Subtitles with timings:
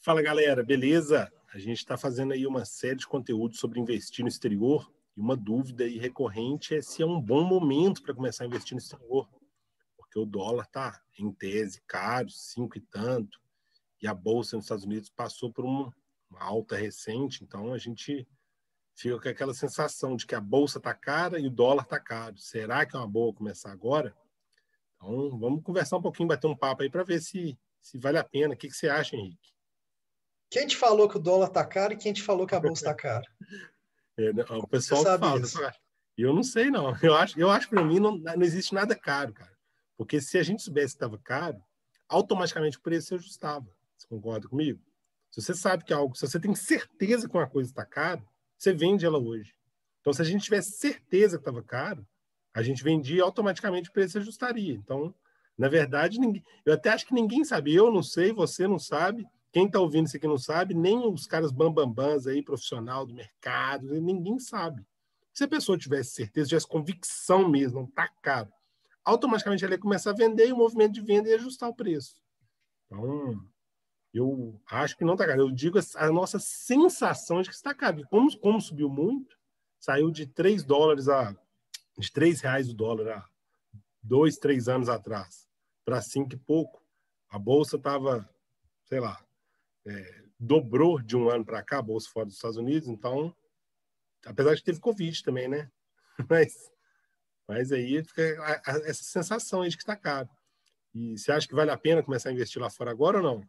[0.00, 1.32] Fala galera, beleza?
[1.50, 5.34] A gente está fazendo aí uma série de conteúdos sobre investir no exterior e uma
[5.34, 9.26] dúvida aí recorrente é se é um bom momento para começar a investir no exterior,
[9.96, 13.40] porque o dólar está em tese caro, cinco e tanto,
[14.02, 15.90] e a bolsa nos Estados Unidos passou por uma,
[16.30, 18.28] uma alta recente, então a gente
[18.94, 22.36] fica com aquela sensação de que a bolsa está cara e o dólar está caro.
[22.36, 24.14] Será que é uma boa começar agora?
[24.96, 28.24] Então, vamos conversar um pouquinho, bater um papo aí para ver se, se vale a
[28.24, 28.54] pena.
[28.54, 29.50] O que, que você acha, Henrique?
[30.50, 32.82] Quem te falou que o dólar está caro e quem te falou que a bolsa
[32.82, 33.26] está cara?
[34.18, 35.40] É, o pessoal fala.
[35.40, 35.58] Isso?
[36.18, 36.94] Eu não sei, não.
[37.02, 39.56] Eu acho, eu acho que para mim não, não existe nada caro, cara.
[39.96, 41.62] Porque se a gente soubesse que estava caro,
[42.06, 43.66] automaticamente o preço se ajustava.
[43.96, 44.78] Você concorda comigo?
[45.30, 48.22] Se você sabe que algo, se você tem certeza que uma coisa está cara,
[48.58, 49.54] você vende ela hoje.
[50.00, 52.06] Então, se a gente tivesse certeza que estava caro,
[52.52, 54.74] a gente vendia e automaticamente o preço se ajustaria.
[54.74, 55.14] Então,
[55.60, 57.74] na verdade, ninguém, eu até acho que ninguém sabe.
[57.74, 61.26] Eu não sei, você não sabe, quem está ouvindo isso aqui não sabe, nem os
[61.26, 64.82] caras bambambãs aí, profissional do mercado, ninguém sabe.
[65.34, 68.50] Se a pessoa tivesse certeza, tivesse convicção mesmo, não está caro,
[69.04, 72.16] automaticamente ela ia começar a vender e o movimento de venda ia ajustar o preço.
[72.86, 73.38] Então,
[74.14, 75.42] eu acho que não está caro.
[75.42, 78.02] Eu digo a nossa sensação de que está caro.
[78.08, 79.36] Como, como subiu muito,
[79.78, 81.36] saiu de 3 dólares a
[81.98, 83.28] de 3 reais o dólar há
[84.02, 85.49] dois, três anos atrás
[85.90, 86.80] para cinco e pouco.
[87.28, 88.28] A bolsa estava,
[88.84, 89.20] sei lá,
[89.84, 92.86] é, dobrou de um ano para cá, a bolsa fora dos Estados Unidos.
[92.86, 93.34] Então,
[94.24, 95.68] apesar de teve Covid também, né?
[96.28, 96.70] Mas,
[97.48, 98.22] mas aí fica
[98.84, 100.28] essa sensação aí de que está caro.
[100.94, 103.48] E você acha que vale a pena começar a investir lá fora agora ou não?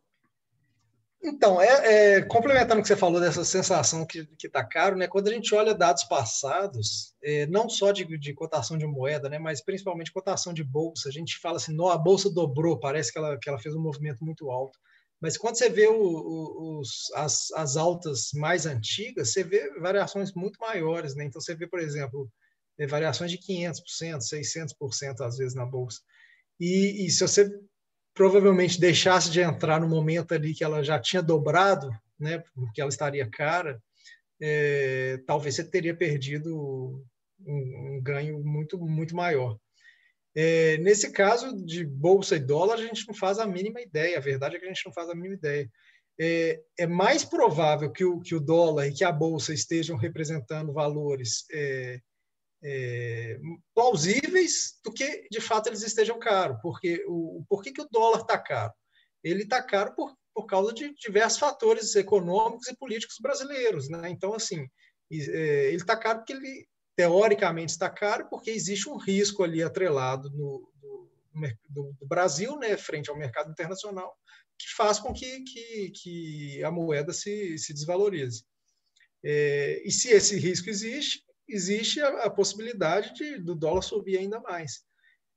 [1.23, 5.07] Então, é, é, complementando o que você falou dessa sensação que está caro, né?
[5.07, 9.37] Quando a gente olha dados passados, é, não só de, de, cotação de moeda, né?
[9.37, 13.37] Mas principalmente cotação de bolsa, a gente fala assim, a bolsa dobrou, parece que ela,
[13.37, 14.79] que ela fez um movimento muito alto.
[15.21, 20.33] Mas quando você vê o, o, os, as, as altas mais antigas, você vê variações
[20.33, 21.25] muito maiores, né?
[21.25, 22.27] Então você vê, por exemplo,
[22.79, 23.75] é, variações de 500%,
[24.17, 25.99] 600% às vezes na bolsa.
[26.59, 27.47] E, e se você
[28.13, 31.89] provavelmente deixasse de entrar no momento ali que ela já tinha dobrado,
[32.19, 33.81] né, porque ela estaria cara,
[34.41, 37.03] é, talvez você teria perdido
[37.45, 39.57] um, um, ganho muito muito maior.
[40.35, 44.17] É, nesse caso de bolsa e dólar, a gente não faz a mínima ideia.
[44.17, 45.69] A verdade é que a gente não faz a mínima ideia.
[46.19, 50.73] É, é mais provável que o, que o dólar e que a bolsa estejam representando
[50.73, 51.45] valores
[52.63, 53.39] é,
[53.73, 56.57] plausíveis do que de fato eles estejam caros.
[56.61, 58.73] Porque o, por que, que o dólar está caro?
[59.23, 63.89] Ele está caro por, por causa de diversos fatores econômicos e políticos brasileiros.
[63.89, 64.09] Né?
[64.09, 64.67] Então, assim,
[65.11, 70.29] é, ele está caro porque ele, teoricamente, está caro porque existe um risco ali atrelado
[70.31, 70.71] no,
[71.69, 74.15] do, do, Brasil, né, frente ao mercado internacional,
[74.57, 78.43] que faz com que, que, que a moeda se, se desvalorize.
[79.23, 81.23] É, e se esse risco existe,
[81.53, 84.83] existe a, a possibilidade de, do dólar subir ainda mais.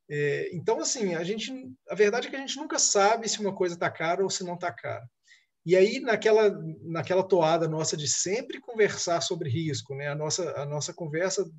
[0.08, 1.50] É, então, assim, a gente,
[1.88, 4.44] a verdade é que a gente nunca sabe se uma coisa está cara ou se
[4.44, 5.04] não está cara.
[5.66, 6.50] E aí, naquela,
[6.82, 10.08] naquela toada nossa de sempre conversar sobre risco, né?
[10.08, 11.50] a, nossa, a nossa conversa,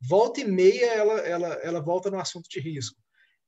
[0.00, 3.00] volta e meia, ela, ela, ela volta no assunto de risco.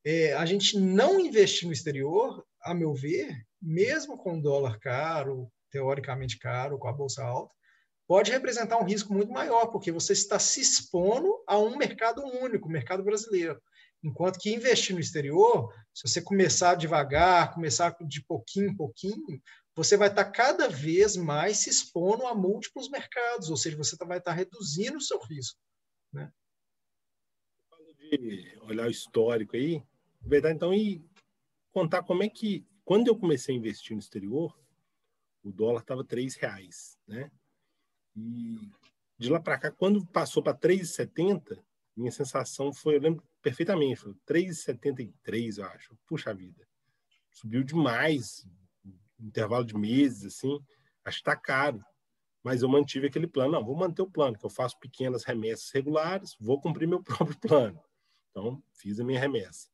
[0.05, 5.53] É, a gente não investir no exterior, a meu ver, mesmo com o dólar caro,
[5.71, 7.55] teoricamente caro, com a bolsa alta,
[8.07, 12.69] pode representar um risco muito maior, porque você está se expondo a um mercado único,
[12.69, 13.61] o mercado brasileiro.
[14.03, 19.41] Enquanto que investir no exterior, se você começar devagar, começar de pouquinho em pouquinho,
[19.75, 24.19] você vai estar cada vez mais se expondo a múltiplos mercados, ou seja, você vai
[24.19, 25.59] estar reduzindo o seu risco.
[26.13, 26.31] Né?
[28.19, 29.83] de olhar o histórico aí,
[30.21, 31.03] verdade, então, e
[31.71, 34.59] contar como é que, quando eu comecei a investir no exterior,
[35.43, 37.31] o dólar estava R$ reais, né?
[38.17, 38.59] E
[39.19, 41.59] de lá para cá, quando passou para 3,70,
[41.97, 45.97] minha sensação foi, eu lembro perfeitamente, foi 3,73, eu acho.
[46.07, 46.67] Puxa vida.
[47.31, 48.47] Subiu demais,
[49.21, 50.59] intervalo de meses, assim.
[51.05, 51.83] Acho que está caro.
[52.43, 53.53] Mas eu mantive aquele plano.
[53.53, 57.39] Não, vou manter o plano, que eu faço pequenas remessas regulares, vou cumprir meu próprio
[57.39, 57.81] plano.
[58.31, 59.69] Então, fiz a minha remessa.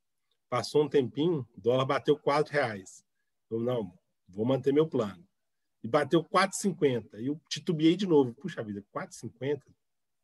[0.48, 3.04] Passou um tempinho, o dólar bateu R$ reais.
[3.50, 3.92] Eu, não,
[4.26, 5.27] vou manter meu plano
[5.82, 7.20] e bateu 4,50.
[7.20, 8.34] E eu titubeei de novo.
[8.34, 9.62] Puxa vida, 4,50?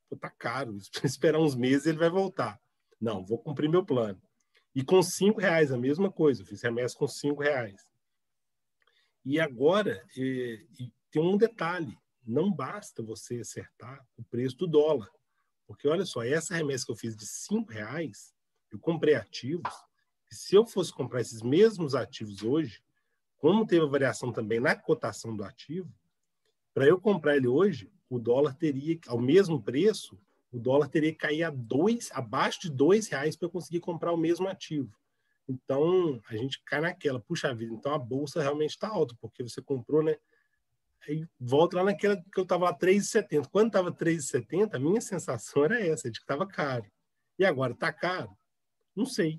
[0.09, 0.77] Pô, tá caro.
[1.05, 2.61] Esperar uns meses ele vai voltar.
[3.01, 4.21] Não, vou cumprir meu plano.
[4.75, 6.43] E com cinco reais, a mesma coisa.
[6.43, 7.81] Eu fiz remessa com cinco reais.
[9.25, 11.97] E agora, e, e tem um detalhe.
[12.27, 15.09] Não basta você acertar o preço do dólar.
[15.67, 18.35] Porque, olha só, essa remessa que eu fiz de cinco reais,
[18.71, 19.73] eu comprei ativos.
[20.31, 22.83] E se eu fosse comprar esses mesmos ativos hoje,
[23.45, 25.93] como teve a variação também na cotação do ativo,
[26.73, 30.19] para eu comprar ele hoje, o dólar teria, ao mesmo preço,
[30.51, 34.15] o dólar teria que cair a dois, abaixo de dois reais para eu conseguir comprar
[34.15, 34.99] o mesmo ativo.
[35.47, 39.61] Então, a gente cai naquela, puxa vida, então a bolsa realmente está alta, porque você
[39.61, 40.17] comprou, né?
[41.07, 43.47] Aí volta lá naquela que eu estava lá 3,70.
[43.51, 46.91] Quando estava 3,70, a minha sensação era essa, de que estava caro.
[47.39, 48.35] E agora está caro?
[48.97, 49.39] Não sei.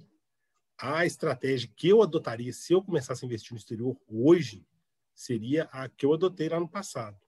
[0.78, 4.68] A estratégia que eu adotaria se eu começasse a investir no exterior hoje
[5.14, 7.20] seria a que eu adotei lá no passado.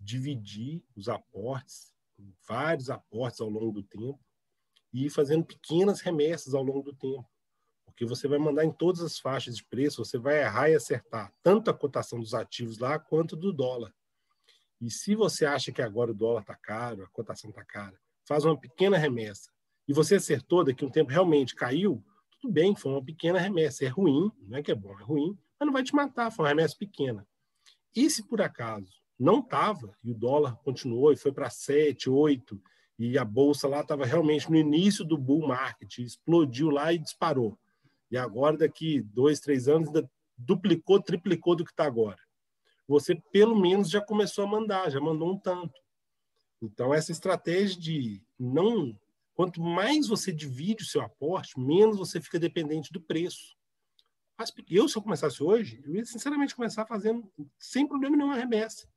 [0.00, 1.92] Dividir os aportes,
[2.46, 4.20] vários aportes ao longo do tempo,
[4.92, 7.28] e ir fazendo pequenas remessas ao longo do tempo
[7.96, 11.32] porque você vai mandar em todas as faixas de preço, você vai errar e acertar
[11.42, 13.90] tanto a cotação dos ativos lá quanto do dólar.
[14.78, 18.44] E se você acha que agora o dólar está caro, a cotação está cara, faz
[18.44, 19.50] uma pequena remessa
[19.88, 22.04] e você acertou, daqui a um tempo realmente caiu,
[22.40, 23.84] tudo bem, foi uma pequena remessa.
[23.84, 26.44] É ruim, não é que é bom, é ruim, mas não vai te matar, foi
[26.44, 27.26] uma remessa pequena.
[27.94, 32.60] E se por acaso não estava, e o dólar continuou e foi para 7, 8,
[32.98, 37.58] e a bolsa lá estava realmente no início do bull market, explodiu lá e disparou.
[38.10, 42.18] E agora, daqui dois, três anos, ainda duplicou, triplicou do que está agora.
[42.86, 45.74] Você, pelo menos, já começou a mandar, já mandou um tanto.
[46.62, 48.98] Então, essa estratégia de não.
[49.36, 53.54] Quanto mais você divide o seu aporte, menos você fica dependente do preço.
[54.66, 58.88] Eu, se eu começasse hoje, eu ia sinceramente começar fazendo, sem problema nenhum, uma remessa.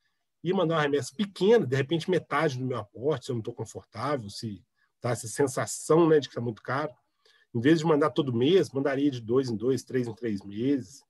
[0.42, 3.54] Ia mandar uma remessa pequena, de repente metade do meu aporte, se eu não estou
[3.54, 4.64] confortável, se
[5.02, 6.94] tá essa sensação né, de que está muito caro.
[7.54, 11.04] Em vez de mandar todo mês, mandaria de dois em dois, três em três meses.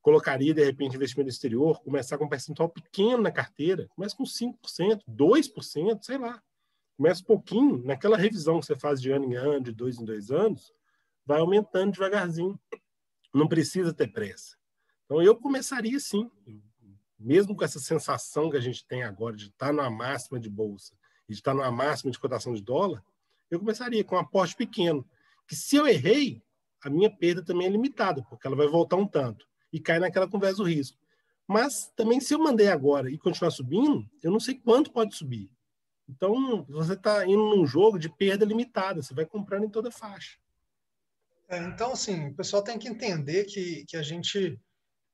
[0.00, 3.88] Colocaria, de repente, investimento exterior, começar com um percentual pequeno na carteira.
[3.88, 6.40] Começa com 5%, 2%, sei lá.
[6.96, 10.30] Começa pouquinho, naquela revisão que você faz de ano em ano, de dois em dois
[10.30, 10.72] anos,
[11.24, 12.58] vai aumentando devagarzinho.
[13.34, 14.56] Não precisa ter pressa.
[15.04, 16.30] Então, eu começaria sim,
[17.18, 20.94] mesmo com essa sensação que a gente tem agora de estar numa máxima de bolsa
[21.28, 23.04] e de estar numa máxima de cotação de dólar,
[23.50, 25.06] eu começaria com um aporte pequeno
[25.46, 26.42] que se eu errei,
[26.82, 30.28] a minha perda também é limitada, porque ela vai voltar um tanto e cai naquela
[30.28, 30.98] conversa do risco.
[31.46, 35.48] Mas também, se eu mandei agora e continuar subindo, eu não sei quanto pode subir.
[36.08, 40.38] Então, você está indo num jogo de perda limitada, você vai comprando em toda faixa.
[41.48, 44.58] É, então, assim, o pessoal tem que entender que, que a gente,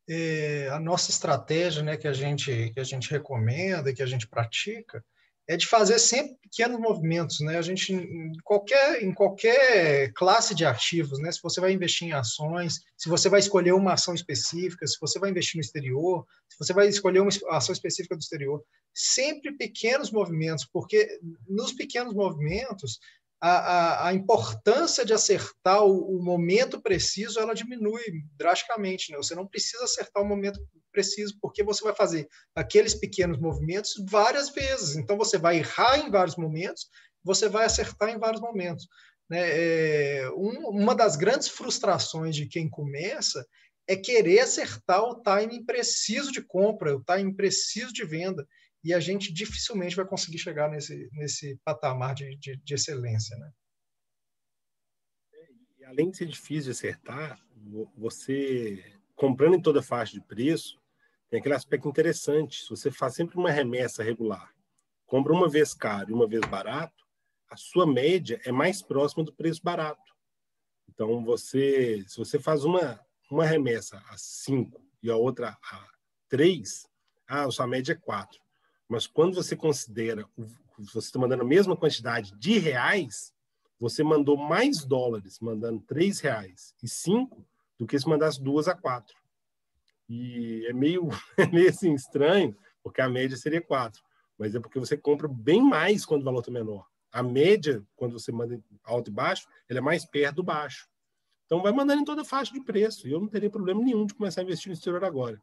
[0.08, 4.26] é, a nossa estratégia, né, que a gente que a gente recomenda, que a gente
[4.26, 5.04] pratica,
[5.48, 7.58] é de fazer sempre pequenos movimentos, né?
[7.58, 11.32] A gente em qualquer em qualquer classe de ativos, né?
[11.32, 15.18] Se você vai investir em ações, se você vai escolher uma ação específica, se você
[15.18, 18.62] vai investir no exterior, se você vai escolher uma ação específica do exterior,
[18.94, 21.18] sempre pequenos movimentos, porque
[21.48, 23.00] nos pequenos movimentos
[23.40, 28.00] a, a, a, importância de acertar o, o, momento preciso ela diminui
[28.36, 29.10] drasticamente.
[29.10, 29.16] Né?
[29.16, 30.60] Você não precisa acertar o momento
[30.92, 34.96] preciso, porque você vai fazer aqueles pequenos movimentos várias vezes.
[34.96, 36.88] Então, você vai errar em vários momentos,
[37.24, 38.86] você vai acertar em vários momentos.
[39.28, 39.40] Né?
[39.40, 43.46] É, um, uma das grandes frustrações de quem começa
[43.88, 48.46] é querer acertar o timing preciso de compra, o timing preciso de venda
[48.84, 53.36] e a gente dificilmente vai conseguir chegar nesse, nesse patamar de, de, de excelência.
[53.38, 53.50] Né?
[55.86, 57.40] Além de ser difícil de acertar,
[57.96, 58.82] você
[59.14, 60.81] comprando em toda faixa de preço,
[61.32, 62.62] tem aquele aspecto interessante.
[62.62, 64.52] Se você faz sempre uma remessa regular,
[65.06, 67.06] compra uma vez caro e uma vez barato,
[67.48, 70.14] a sua média é mais próxima do preço barato.
[70.90, 75.88] Então, você, se você faz uma, uma remessa a 5 e a outra a
[76.28, 76.86] 3,
[77.26, 78.38] ah, a sua média é 4.
[78.86, 80.28] Mas quando você considera,
[80.76, 83.32] você está mandando a mesma quantidade de reais,
[83.80, 87.42] você mandou mais dólares, mandando três reais e cinco,
[87.78, 89.21] do que se mandasse duas a quatro.
[90.08, 94.02] E é meio, é meio assim, estranho, porque a média seria quatro.
[94.38, 96.86] Mas é porque você compra bem mais quando o valor está menor.
[97.12, 100.88] A média, quando você manda alto e baixo, ela é mais perto do baixo.
[101.44, 103.06] Então, vai mandando em toda faixa de preço.
[103.06, 105.40] E eu não teria problema nenhum de começar a investir no exterior agora.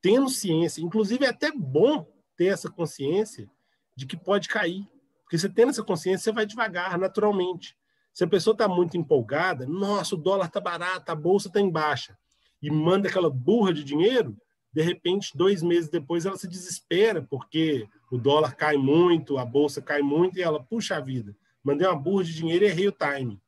[0.00, 3.50] Tendo ciência, inclusive é até bom ter essa consciência
[3.96, 4.88] de que pode cair.
[5.24, 7.76] Porque você tendo essa consciência, você vai devagar, naturalmente.
[8.12, 11.70] Se a pessoa está muito empolgada, nossa, o dólar está barato, a bolsa está em
[11.70, 12.18] baixa,
[12.62, 14.36] e manda aquela burra de dinheiro,
[14.72, 19.82] de repente, dois meses depois, ela se desespera, porque o dólar cai muito, a bolsa
[19.82, 22.92] cai muito, e ela, puxa a vida, mandei uma burra de dinheiro e errei o
[22.92, 23.40] time.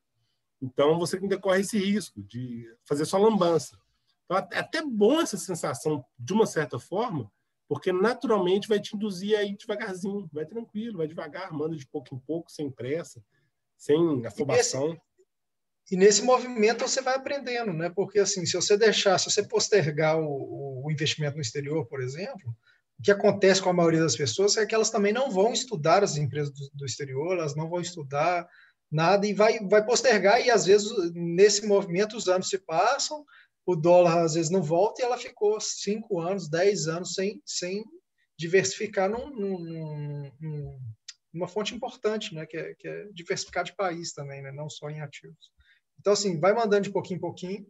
[0.61, 3.79] Então, você ainda corre esse risco de fazer só lambança.
[4.25, 7.31] Então, é até bom essa sensação, de uma certa forma,
[7.69, 12.19] porque naturalmente vai te induzir aí devagarzinho, vai tranquilo, vai devagar, manda de pouco em
[12.19, 13.25] pouco, sem pressa,
[13.77, 14.97] sem afobação.
[15.91, 17.91] E nesse movimento você vai aprendendo, né?
[17.95, 22.55] Porque assim, se você deixar, se você postergar o, o investimento no exterior, por exemplo,
[22.99, 26.05] o que acontece com a maioria das pessoas é que elas também não vão estudar
[26.05, 28.49] as empresas do, do exterior, elas não vão estudar
[28.91, 33.25] nada e vai, vai postergar, e às vezes nesse movimento os anos se passam,
[33.65, 37.83] o dólar às vezes não volta e ela ficou cinco anos, dez anos sem, sem
[38.39, 40.79] diversificar num, num, num,
[41.33, 44.91] numa fonte importante, né, que é, que é diversificar de país também, né, não só
[44.91, 45.51] em ativos.
[46.03, 47.67] Então, assim, vai mandando de pouquinho em pouquinho,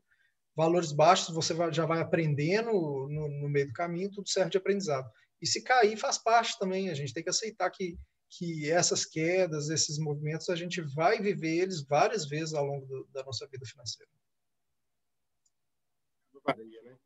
[0.56, 4.56] valores baixos você vai, já vai aprendendo no, no meio do caminho, tudo serve de
[4.56, 5.08] aprendizado.
[5.40, 7.96] E se cair, faz parte também, a gente tem que aceitar que
[8.38, 13.06] que essas quedas, esses movimentos, a gente vai viver eles várias vezes ao longo do,
[13.12, 14.10] da nossa vida financeira.
[16.82, 16.96] Né?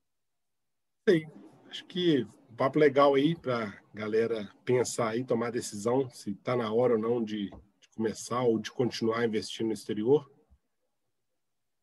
[1.09, 1.27] Sim,
[1.69, 6.73] acho que um papo legal aí para galera pensar aí, tomar decisão se está na
[6.73, 10.31] hora ou não de, de, começar ou de continuar investindo no exterior.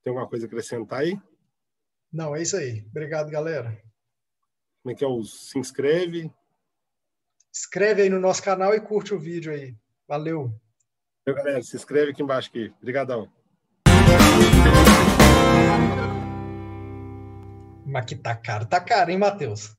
[0.04, 1.18] Tem alguma coisa a acrescentar aí?
[2.12, 2.86] Não, é isso aí.
[2.90, 3.82] Obrigado, galera.
[4.84, 6.30] Como é que é o se inscreve?
[7.52, 9.76] Escreve aí no nosso canal e curte o vídeo aí.
[10.06, 10.54] Valeu.
[11.26, 11.64] Valeu, galera.
[11.64, 12.74] Se inscreve aqui embaixo aqui.
[12.82, 13.32] Obrigadão.
[17.86, 19.74] Mas que tá caro, tá caro, hein, Matheus?